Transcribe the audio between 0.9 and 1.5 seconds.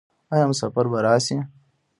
به راشي؟